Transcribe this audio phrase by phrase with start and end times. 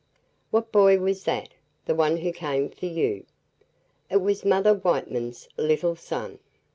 [0.49, 1.49] "What boy was that
[1.85, 3.23] the one who came for you?"
[4.09, 6.39] "It was Mother Whiteman's little son."